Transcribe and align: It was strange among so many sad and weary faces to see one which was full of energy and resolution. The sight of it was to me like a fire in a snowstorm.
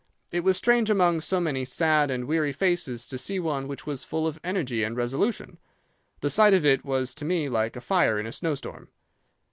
It 0.31 0.39
was 0.39 0.57
strange 0.57 0.89
among 0.89 1.21
so 1.21 1.39
many 1.39 1.63
sad 1.63 2.09
and 2.09 2.25
weary 2.25 2.51
faces 2.53 3.05
to 3.07 3.19
see 3.19 3.39
one 3.39 3.67
which 3.67 3.85
was 3.85 4.03
full 4.03 4.25
of 4.25 4.39
energy 4.43 4.83
and 4.83 4.97
resolution. 4.97 5.59
The 6.21 6.29
sight 6.31 6.55
of 6.55 6.65
it 6.65 6.83
was 6.83 7.13
to 7.13 7.23
me 7.23 7.49
like 7.49 7.75
a 7.75 7.81
fire 7.81 8.17
in 8.19 8.25
a 8.25 8.31
snowstorm. 8.31 8.87